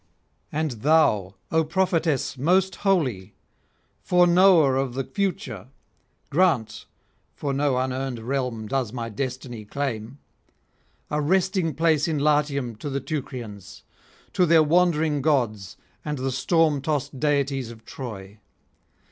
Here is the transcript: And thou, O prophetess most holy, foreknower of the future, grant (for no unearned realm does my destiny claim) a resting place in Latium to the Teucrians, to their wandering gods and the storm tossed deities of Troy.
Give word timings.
And 0.51 0.71
thou, 0.81 1.35
O 1.51 1.63
prophetess 1.63 2.35
most 2.35 2.77
holy, 2.77 3.35
foreknower 4.03 4.75
of 4.75 4.95
the 4.95 5.03
future, 5.03 5.67
grant 6.31 6.87
(for 7.35 7.53
no 7.53 7.77
unearned 7.77 8.17
realm 8.17 8.65
does 8.65 8.91
my 8.91 9.09
destiny 9.09 9.63
claim) 9.63 10.17
a 11.11 11.21
resting 11.21 11.75
place 11.75 12.07
in 12.07 12.17
Latium 12.17 12.75
to 12.77 12.89
the 12.89 12.99
Teucrians, 12.99 13.83
to 14.33 14.47
their 14.47 14.63
wandering 14.63 15.21
gods 15.21 15.77
and 16.03 16.17
the 16.17 16.31
storm 16.31 16.81
tossed 16.81 17.19
deities 17.19 17.69
of 17.69 17.85
Troy. 17.85 18.39